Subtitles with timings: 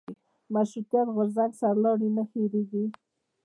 [0.53, 2.85] مشروطیت غورځنګ سرلاري نه هېرېږي.